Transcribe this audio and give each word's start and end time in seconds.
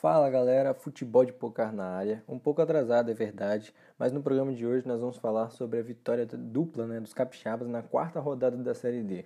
Fala 0.00 0.30
galera, 0.30 0.74
futebol 0.74 1.24
de 1.24 1.32
pocar 1.32 1.72
na 1.72 1.84
área, 1.84 2.22
um 2.28 2.38
pouco 2.38 2.62
atrasado 2.62 3.10
é 3.10 3.14
verdade, 3.14 3.74
mas 3.98 4.12
no 4.12 4.22
programa 4.22 4.54
de 4.54 4.64
hoje 4.64 4.86
nós 4.86 5.00
vamos 5.00 5.16
falar 5.16 5.50
sobre 5.50 5.80
a 5.80 5.82
vitória 5.82 6.24
dupla 6.24 6.86
né, 6.86 7.00
dos 7.00 7.12
capixabas 7.12 7.66
na 7.66 7.82
quarta 7.82 8.20
rodada 8.20 8.56
da 8.56 8.74
Série 8.74 9.02
D. 9.02 9.24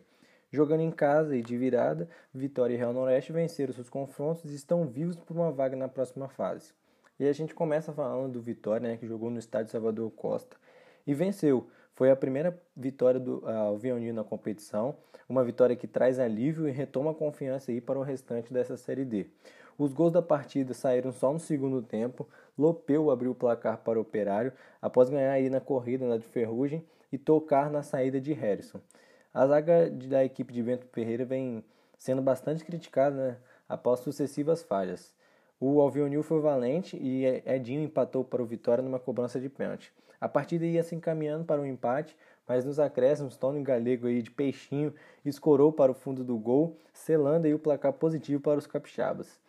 Jogando 0.51 0.81
em 0.81 0.91
casa 0.91 1.37
e 1.37 1.43
de 1.43 1.59
virada, 1.59 2.09
Vitória 2.33 2.73
e 2.73 2.79
Real 2.79 2.95
Noroeste 2.95 3.33
venceram 3.33 3.75
seus 3.75 3.91
confrontos 3.91 4.51
e 4.51 4.55
estão 4.55 4.87
vivos 4.87 5.15
por 5.15 5.37
uma 5.37 5.53
vaga 5.53 5.77
na 5.77 5.89
próxima 5.89 6.27
fase. 6.27 6.73
E 7.21 7.29
a 7.29 7.33
gente 7.35 7.55
começa 7.55 7.93
falando 7.93 8.33
do 8.33 8.41
Vitória, 8.41 8.89
né, 8.89 8.97
que 8.97 9.07
jogou 9.07 9.29
no 9.29 9.39
estádio 9.39 9.73
Salvador 9.73 10.11
Costa 10.13 10.57
e 11.07 11.13
venceu. 11.13 11.69
Foi 11.95 12.11
a 12.11 12.17
primeira 12.17 12.59
vitória 12.75 13.21
do 13.21 13.47
Alvionil 13.47 14.15
na 14.15 14.25
competição, 14.25 14.97
uma 15.29 15.45
vitória 15.45 15.77
que 15.77 15.87
traz 15.87 16.19
alívio 16.19 16.67
e 16.67 16.73
retoma 16.73 17.13
confiança 17.13 17.71
aí 17.71 17.79
para 17.79 17.99
o 17.99 18.03
restante 18.03 18.51
dessa 18.51 18.79
Série 18.79 19.05
D. 19.05 19.27
Os 19.83 19.93
gols 19.93 20.13
da 20.13 20.23
partida 20.23 20.73
saíram 20.75 21.11
só 21.11 21.33
no 21.33 21.41
segundo 21.41 21.83
tempo. 21.83 22.29
Lopeu 22.57 23.11
abriu 23.11 23.33
o 23.33 23.35
placar 23.35 23.79
para 23.79 23.99
o 23.99 24.03
Operário 24.03 24.53
após 24.81 25.11
ganhar 25.11 25.33
aí 25.33 25.51
na 25.51 25.61
corrida 25.61 26.07
na 26.07 26.19
de 26.19 26.25
Ferrugem 26.25 26.87
e 27.11 27.19
tocar 27.19 27.69
na 27.69 27.83
saída 27.83 28.21
de 28.21 28.33
Harrison. 28.33 28.79
A 29.35 29.45
zaga 29.45 29.91
da 29.91 30.25
equipe 30.25 30.53
de 30.53 30.63
Bento 30.63 30.87
Ferreira 30.93 31.25
vem 31.25 31.65
sendo 31.99 32.23
bastante 32.23 32.65
criticada 32.65 33.17
né, 33.17 33.37
após 33.69 33.99
sucessivas 33.99 34.63
falhas. 34.63 35.13
O 35.59 35.81
Alvionil 35.81 36.23
foi 36.23 36.41
valente 36.41 36.97
e 36.97 37.25
Edinho 37.45 37.83
empatou 37.83 38.23
para 38.23 38.41
o 38.41 38.47
Vitória 38.47 38.85
numa 38.85 39.01
cobrança 39.01 39.41
de 39.41 39.49
pênalti. 39.49 39.93
A 40.21 40.29
partida 40.29 40.65
ia 40.65 40.85
se 40.85 40.95
encaminhando 40.95 41.45
para 41.45 41.61
um 41.61 41.67
empate, 41.67 42.17
mas 42.47 42.65
nos 42.65 42.79
acréscimos, 42.79 43.37
Tony 43.37 43.61
Galego 43.65 44.07
aí 44.07 44.23
de 44.23 44.31
peixinho 44.31 44.95
escorou 45.25 45.73
para 45.73 45.91
o 45.91 45.95
fundo 45.97 46.23
do 46.23 46.39
gol, 46.39 46.77
selando 46.93 47.49
aí 47.49 47.55
o 47.55 47.59
placar 47.59 47.93
positivo 47.93 48.41
para 48.41 48.61
os 48.61 48.67
capixabas. 48.69 49.42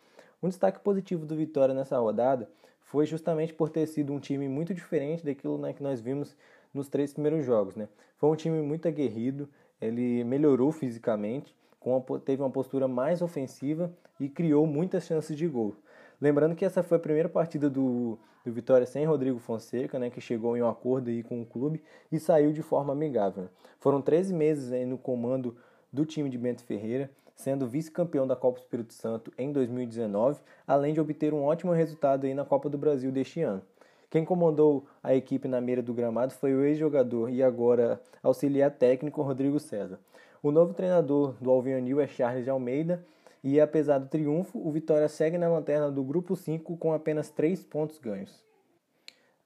Um 0.44 0.48
destaque 0.50 0.78
positivo 0.78 1.24
do 1.24 1.34
Vitória 1.34 1.74
nessa 1.74 1.98
rodada 1.98 2.50
foi 2.82 3.06
justamente 3.06 3.54
por 3.54 3.70
ter 3.70 3.86
sido 3.86 4.12
um 4.12 4.20
time 4.20 4.46
muito 4.46 4.74
diferente 4.74 5.24
daquilo 5.24 5.56
né, 5.56 5.72
que 5.72 5.82
nós 5.82 6.02
vimos 6.02 6.36
nos 6.74 6.86
três 6.86 7.14
primeiros 7.14 7.46
jogos. 7.46 7.74
Né? 7.74 7.88
Foi 8.18 8.28
um 8.28 8.36
time 8.36 8.60
muito 8.60 8.86
aguerrido, 8.86 9.48
ele 9.80 10.22
melhorou 10.22 10.70
fisicamente, 10.70 11.56
uma, 11.80 11.98
teve 12.20 12.42
uma 12.42 12.50
postura 12.50 12.86
mais 12.86 13.22
ofensiva 13.22 13.90
e 14.20 14.28
criou 14.28 14.66
muitas 14.66 15.04
chances 15.04 15.34
de 15.34 15.48
gol. 15.48 15.76
Lembrando 16.20 16.54
que 16.54 16.66
essa 16.66 16.82
foi 16.82 16.98
a 16.98 17.00
primeira 17.00 17.30
partida 17.30 17.70
do, 17.70 18.18
do 18.44 18.52
Vitória 18.52 18.86
sem 18.86 19.06
Rodrigo 19.06 19.38
Fonseca, 19.38 19.98
né, 19.98 20.10
que 20.10 20.20
chegou 20.20 20.58
em 20.58 20.62
um 20.62 20.68
acordo 20.68 21.08
aí 21.08 21.22
com 21.22 21.40
o 21.40 21.46
clube 21.46 21.82
e 22.12 22.20
saiu 22.20 22.52
de 22.52 22.60
forma 22.60 22.92
amigável. 22.92 23.48
Foram 23.80 24.02
13 24.02 24.34
meses 24.34 24.86
no 24.86 24.98
comando 24.98 25.56
do 25.94 26.04
time 26.04 26.28
de 26.28 26.36
Bento 26.36 26.64
Ferreira, 26.64 27.08
sendo 27.36 27.68
vice-campeão 27.68 28.26
da 28.26 28.34
Copa 28.34 28.58
Espírito 28.58 28.92
Santo 28.92 29.32
em 29.38 29.52
2019, 29.52 30.40
além 30.66 30.92
de 30.92 31.00
obter 31.00 31.32
um 31.32 31.44
ótimo 31.44 31.70
resultado 31.70 32.26
aí 32.26 32.34
na 32.34 32.44
Copa 32.44 32.68
do 32.68 32.76
Brasil 32.76 33.12
deste 33.12 33.42
ano. 33.42 33.62
Quem 34.10 34.24
comandou 34.24 34.86
a 35.00 35.14
equipe 35.14 35.46
na 35.46 35.60
mira 35.60 35.80
do 35.80 35.94
gramado 35.94 36.32
foi 36.32 36.52
o 36.52 36.64
ex-jogador 36.64 37.30
e 37.30 37.44
agora 37.44 38.00
auxiliar 38.24 38.72
técnico 38.72 39.22
Rodrigo 39.22 39.60
César. 39.60 40.00
O 40.42 40.50
novo 40.50 40.74
treinador 40.74 41.36
do 41.40 41.48
Alvianil 41.48 42.00
é 42.00 42.08
Charles 42.08 42.42
de 42.42 42.50
Almeida 42.50 43.04
e 43.42 43.60
apesar 43.60 43.98
do 43.98 44.08
triunfo, 44.08 44.58
o 44.58 44.72
Vitória 44.72 45.08
segue 45.08 45.38
na 45.38 45.48
lanterna 45.48 45.92
do 45.92 46.02
grupo 46.02 46.34
5 46.34 46.76
com 46.76 46.92
apenas 46.92 47.30
3 47.30 47.62
pontos 47.62 47.98
ganhos. 47.98 48.44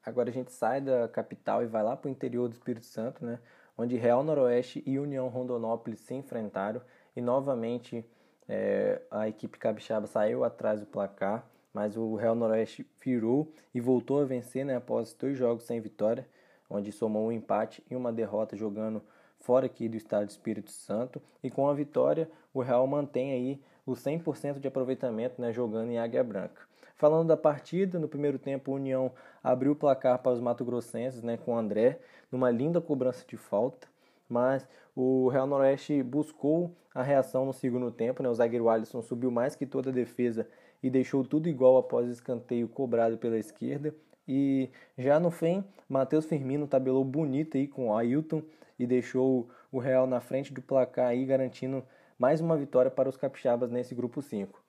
Agora 0.04 0.30
a 0.30 0.32
gente 0.32 0.52
sai 0.52 0.80
da 0.80 1.08
capital 1.08 1.62
e 1.62 1.66
vai 1.66 1.82
lá 1.82 1.96
para 1.96 2.08
o 2.08 2.10
interior 2.10 2.48
do 2.48 2.52
Espírito 2.52 2.86
Santo, 2.86 3.24
né? 3.24 3.38
onde 3.76 3.96
Real 3.96 4.24
Noroeste 4.24 4.82
e 4.84 4.98
União 4.98 5.28
Rondonópolis 5.28 6.00
se 6.00 6.14
enfrentaram. 6.14 6.80
E 7.14 7.20
novamente 7.20 8.04
é, 8.48 9.00
a 9.10 9.28
equipe 9.28 9.58
capixaba 9.58 10.06
saiu 10.06 10.42
atrás 10.42 10.80
do 10.80 10.86
placar, 10.86 11.48
mas 11.72 11.96
o 11.96 12.16
Real 12.16 12.34
Noroeste 12.34 12.88
virou 13.00 13.52
e 13.74 13.80
voltou 13.80 14.20
a 14.20 14.24
vencer 14.24 14.64
né, 14.64 14.76
após 14.76 15.12
dois 15.12 15.36
jogos 15.36 15.64
sem 15.64 15.80
vitória, 15.80 16.26
onde 16.68 16.92
somou 16.92 17.26
um 17.26 17.32
empate 17.32 17.82
e 17.90 17.96
uma 17.96 18.12
derrota 18.12 18.56
jogando 18.56 19.02
fora 19.40 19.66
aqui 19.66 19.88
do 19.88 19.96
estado 19.96 20.26
do 20.26 20.30
Espírito 20.30 20.70
Santo. 20.70 21.20
E 21.42 21.50
com 21.50 21.68
a 21.68 21.74
vitória, 21.74 22.30
o 22.52 22.60
Real 22.60 22.86
mantém 22.86 23.32
aí 23.32 23.60
o 23.86 23.92
100% 23.92 24.58
de 24.58 24.68
aproveitamento 24.68 25.40
né, 25.40 25.52
jogando 25.52 25.90
em 25.90 25.98
Águia 25.98 26.22
Branca. 26.22 26.62
Falando 26.96 27.28
da 27.28 27.36
partida, 27.36 27.98
no 27.98 28.08
primeiro 28.08 28.38
tempo, 28.38 28.72
a 28.72 28.74
União 28.74 29.12
abriu 29.42 29.72
o 29.72 29.76
placar 29.76 30.18
para 30.18 30.32
os 30.32 30.40
mato-grossenses 30.40 31.22
né, 31.22 31.36
com 31.36 31.54
o 31.54 31.56
André, 31.56 32.00
numa 32.30 32.50
linda 32.50 32.80
cobrança 32.80 33.24
de 33.26 33.36
falta, 33.36 33.86
mas 34.28 34.66
o 34.96 35.28
Real 35.28 35.46
Noroeste 35.46 36.02
buscou 36.02 36.74
a 36.92 37.02
reação 37.02 37.46
no 37.46 37.52
segundo 37.52 37.90
tempo. 37.92 38.20
Né, 38.20 38.28
o 38.28 38.34
zagueiro 38.34 38.68
Alisson 38.68 39.00
subiu 39.00 39.30
mais 39.30 39.54
que 39.54 39.64
toda 39.64 39.90
a 39.90 39.92
defesa 39.92 40.48
e 40.82 40.90
deixou 40.90 41.24
tudo 41.24 41.48
igual 41.48 41.76
após 41.76 42.08
o 42.08 42.12
escanteio 42.12 42.68
cobrado 42.68 43.18
pela 43.18 43.38
esquerda. 43.38 43.94
E 44.26 44.68
já 44.96 45.18
no 45.18 45.30
fim, 45.30 45.64
Matheus 45.88 46.26
Firmino 46.26 46.66
tabelou 46.66 47.04
bonito 47.04 47.56
aí 47.56 47.66
com 47.66 47.96
Ailton 47.96 48.42
e 48.78 48.86
deixou 48.86 49.48
o 49.72 49.78
Real 49.78 50.06
na 50.06 50.20
frente 50.20 50.52
do 50.52 50.62
placar 50.62 51.08
aí, 51.08 51.24
garantindo 51.24 51.82
mais 52.18 52.40
uma 52.40 52.56
vitória 52.56 52.90
para 52.90 53.08
os 53.08 53.16
capixabas 53.16 53.70
nesse 53.70 53.94
grupo 53.94 54.20
5. 54.20 54.62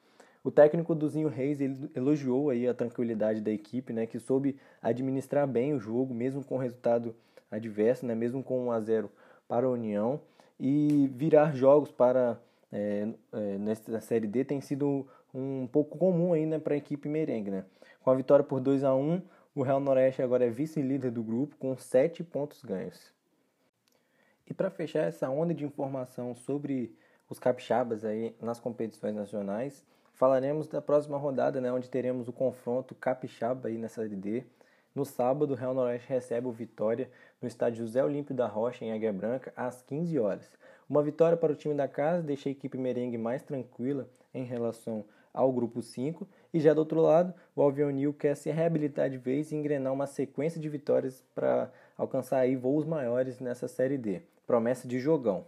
O 0.43 0.49
técnico 0.49 0.95
Duzinho 0.95 1.27
Reis 1.27 1.59
elogiou 1.93 2.49
aí 2.49 2.67
a 2.67 2.73
tranquilidade 2.73 3.41
da 3.41 3.51
equipe, 3.51 3.91
né, 3.91 4.05
que 4.05 4.19
soube 4.19 4.57
administrar 4.81 5.45
bem 5.45 5.73
o 5.73 5.79
jogo, 5.79 6.13
mesmo 6.13 6.43
com 6.43 6.57
resultado 6.57 7.13
adverso, 7.51 8.05
né, 8.05 8.15
mesmo 8.15 8.41
com 8.41 8.67
1 8.67 8.71
a 8.71 8.79
0 8.79 9.11
para 9.47 9.65
a 9.67 9.69
União, 9.69 10.21
e 10.59 11.09
virar 11.13 11.53
jogos 11.53 11.91
para 11.91 12.39
é, 12.71 13.07
é, 13.33 13.57
nesta 13.57 13.99
série 13.99 14.27
D 14.27 14.45
tem 14.45 14.61
sido 14.61 15.07
um 15.33 15.67
pouco 15.67 15.97
comum 15.97 16.33
aí, 16.33 16.45
né, 16.45 16.59
para 16.59 16.73
a 16.73 16.77
equipe 16.77 17.07
merengue. 17.07 17.51
Né. 17.51 17.65
Com 18.01 18.11
a 18.11 18.15
vitória 18.15 18.43
por 18.43 18.59
2 18.59 18.83
a 18.83 18.95
1 18.95 19.21
o 19.55 19.63
Real 19.63 19.79
Noroeste 19.79 20.21
agora 20.21 20.45
é 20.45 20.49
vice-líder 20.49 21.11
do 21.11 21.23
grupo 21.23 21.55
com 21.57 21.75
7 21.75 22.23
pontos 22.23 22.63
ganhos. 22.63 23.13
E 24.47 24.53
para 24.53 24.69
fechar 24.69 25.03
essa 25.03 25.29
onda 25.29 25.53
de 25.53 25.65
informação 25.65 26.33
sobre 26.35 26.95
os 27.29 27.39
capixabas 27.39 28.05
aí 28.05 28.35
nas 28.41 28.59
competições 28.59 29.13
nacionais, 29.13 29.85
Falaremos 30.19 30.67
da 30.67 30.81
próxima 30.81 31.17
rodada, 31.17 31.61
né, 31.61 31.71
onde 31.71 31.89
teremos 31.89 32.27
o 32.27 32.33
confronto 32.33 32.93
capixaba 32.93 33.69
aí 33.69 33.77
nessa 33.77 34.05
D. 34.05 34.43
No 34.93 35.05
sábado, 35.05 35.51
o 35.51 35.55
Real 35.55 35.73
Noroeste 35.73 36.09
recebe 36.09 36.45
o 36.45 36.51
Vitória 36.51 37.09
no 37.41 37.47
estádio 37.47 37.85
José 37.85 38.03
Olímpio 38.03 38.35
da 38.35 38.45
Rocha, 38.45 38.83
em 38.83 38.91
Águia 38.91 39.13
Branca, 39.13 39.53
às 39.55 39.81
15 39.81 40.19
horas. 40.19 40.57
Uma 40.89 41.01
vitória 41.01 41.37
para 41.37 41.53
o 41.53 41.55
time 41.55 41.73
da 41.73 41.87
casa 41.87 42.21
deixa 42.21 42.49
a 42.49 42.51
equipe 42.51 42.77
merengue 42.77 43.17
mais 43.17 43.43
tranquila 43.43 44.09
em 44.33 44.43
relação 44.43 45.05
ao 45.33 45.51
grupo 45.51 45.81
5. 45.81 46.27
E 46.53 46.59
já 46.59 46.73
do 46.73 46.79
outro 46.79 47.01
lado, 47.01 47.33
o 47.55 47.61
Alvionil 47.61 48.13
quer 48.13 48.35
se 48.35 48.49
reabilitar 48.51 49.09
de 49.09 49.17
vez 49.17 49.51
e 49.51 49.55
engrenar 49.55 49.93
uma 49.93 50.07
sequência 50.07 50.59
de 50.59 50.69
vitórias 50.69 51.23
para 51.33 51.71
alcançar 51.97 52.39
aí 52.39 52.55
voos 52.55 52.85
maiores 52.85 53.39
nessa 53.39 53.67
Série 53.67 53.97
D. 53.97 54.21
Promessa 54.45 54.87
de 54.87 54.99
jogão. 54.99 55.45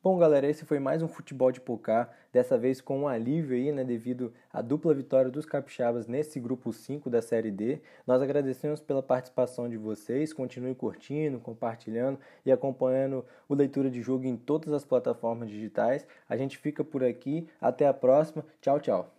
Bom, 0.00 0.16
galera, 0.16 0.46
esse 0.48 0.64
foi 0.64 0.78
mais 0.78 1.02
um 1.02 1.08
futebol 1.08 1.50
de 1.50 1.60
pocar, 1.60 2.16
dessa 2.32 2.56
vez 2.56 2.80
com 2.80 3.00
um 3.00 3.08
alívio 3.08 3.56
aí, 3.56 3.72
né, 3.72 3.82
devido 3.82 4.32
à 4.52 4.62
dupla 4.62 4.94
vitória 4.94 5.28
dos 5.28 5.44
capixabas 5.44 6.06
nesse 6.06 6.38
grupo 6.38 6.72
5 6.72 7.10
da 7.10 7.20
Série 7.20 7.50
D. 7.50 7.80
Nós 8.06 8.22
agradecemos 8.22 8.80
pela 8.80 9.02
participação 9.02 9.68
de 9.68 9.76
vocês, 9.76 10.32
continue 10.32 10.76
curtindo, 10.76 11.40
compartilhando 11.40 12.16
e 12.46 12.52
acompanhando 12.52 13.24
o 13.48 13.54
Leitura 13.54 13.90
de 13.90 14.00
Jogo 14.00 14.24
em 14.24 14.36
todas 14.36 14.72
as 14.72 14.84
plataformas 14.84 15.50
digitais. 15.50 16.06
A 16.28 16.36
gente 16.36 16.58
fica 16.58 16.84
por 16.84 17.02
aqui, 17.02 17.48
até 17.60 17.88
a 17.88 17.92
próxima, 17.92 18.44
tchau, 18.60 18.78
tchau. 18.78 19.12